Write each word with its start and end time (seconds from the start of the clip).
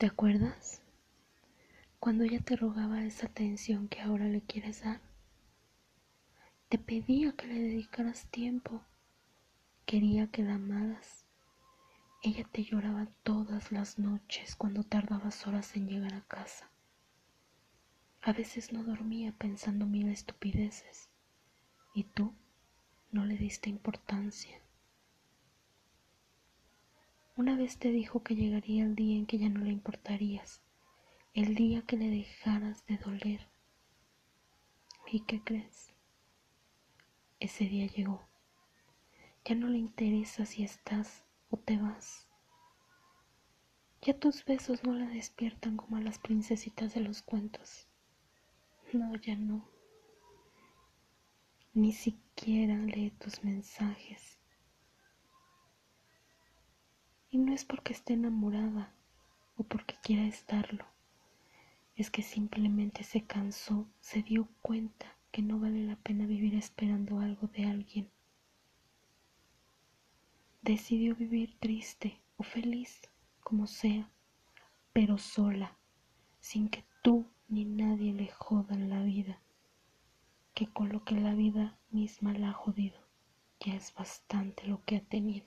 ¿Te 0.00 0.06
acuerdas? 0.06 0.80
Cuando 1.98 2.24
ella 2.24 2.40
te 2.40 2.56
rogaba 2.56 3.04
esa 3.04 3.26
atención 3.26 3.86
que 3.86 4.00
ahora 4.00 4.24
le 4.28 4.40
quieres 4.40 4.82
dar. 4.82 5.02
Te 6.70 6.78
pedía 6.78 7.32
que 7.32 7.46
le 7.46 7.60
dedicaras 7.60 8.24
tiempo. 8.30 8.82
Quería 9.84 10.28
que 10.28 10.42
la 10.42 10.54
amaras. 10.54 11.26
Ella 12.22 12.48
te 12.50 12.64
lloraba 12.64 13.08
todas 13.24 13.72
las 13.72 13.98
noches 13.98 14.56
cuando 14.56 14.84
tardabas 14.84 15.46
horas 15.46 15.76
en 15.76 15.86
llegar 15.86 16.14
a 16.14 16.24
casa. 16.24 16.70
A 18.22 18.32
veces 18.32 18.72
no 18.72 18.82
dormía 18.82 19.32
pensando 19.36 19.84
mil 19.84 20.08
estupideces. 20.08 21.10
Y 21.92 22.04
tú 22.04 22.32
no 23.12 23.26
le 23.26 23.36
diste 23.36 23.68
importancia. 23.68 24.62
Una 27.40 27.56
vez 27.56 27.78
te 27.78 27.90
dijo 27.90 28.22
que 28.22 28.36
llegaría 28.36 28.84
el 28.84 28.94
día 28.94 29.16
en 29.16 29.24
que 29.24 29.38
ya 29.38 29.48
no 29.48 29.60
le 29.60 29.70
importarías, 29.70 30.60
el 31.32 31.54
día 31.54 31.80
que 31.80 31.96
le 31.96 32.10
dejaras 32.10 32.84
de 32.84 32.98
doler. 32.98 33.48
¿Y 35.10 35.20
qué 35.20 35.42
crees? 35.42 35.94
Ese 37.38 37.64
día 37.64 37.86
llegó. 37.86 38.28
Ya 39.46 39.54
no 39.54 39.68
le 39.68 39.78
interesa 39.78 40.44
si 40.44 40.64
estás 40.64 41.24
o 41.48 41.56
te 41.56 41.78
vas. 41.78 42.28
Ya 44.02 44.12
tus 44.12 44.44
besos 44.44 44.84
no 44.84 44.92
la 44.92 45.06
despiertan 45.08 45.78
como 45.78 45.96
a 45.96 46.02
las 46.02 46.18
princesitas 46.18 46.92
de 46.92 47.00
los 47.00 47.22
cuentos. 47.22 47.88
No, 48.92 49.16
ya 49.16 49.36
no. 49.36 49.66
Ni 51.72 51.94
siquiera 51.94 52.76
lee 52.76 53.12
tus 53.12 53.42
mensajes. 53.42 54.39
Y 57.30 57.38
no 57.38 57.52
es 57.52 57.64
porque 57.64 57.92
esté 57.92 58.14
enamorada 58.14 58.92
o 59.56 59.62
porque 59.62 59.94
quiera 60.02 60.26
estarlo. 60.26 60.84
Es 61.96 62.10
que 62.10 62.22
simplemente 62.22 63.04
se 63.04 63.24
cansó, 63.24 63.86
se 64.00 64.22
dio 64.22 64.48
cuenta 64.62 65.06
que 65.30 65.42
no 65.42 65.58
vale 65.58 65.84
la 65.84 65.96
pena 65.96 66.26
vivir 66.26 66.54
esperando 66.54 67.20
algo 67.20 67.46
de 67.48 67.64
alguien. 67.66 68.10
Decidió 70.62 71.14
vivir 71.14 71.56
triste 71.58 72.20
o 72.36 72.42
feliz, 72.42 73.00
como 73.42 73.66
sea, 73.66 74.10
pero 74.92 75.18
sola, 75.18 75.76
sin 76.40 76.68
que 76.68 76.84
tú 77.02 77.26
ni 77.48 77.64
nadie 77.64 78.12
le 78.12 78.28
jodan 78.28 78.90
la 78.90 79.02
vida, 79.02 79.40
que 80.54 80.66
con 80.66 80.88
lo 80.90 81.04
que 81.04 81.14
la 81.14 81.34
vida 81.34 81.78
misma 81.90 82.32
la 82.32 82.50
ha 82.50 82.52
jodido 82.52 83.10
ya 83.60 83.74
es 83.74 83.94
bastante 83.94 84.66
lo 84.66 84.82
que 84.84 84.96
ha 84.96 85.00
tenido. 85.00 85.46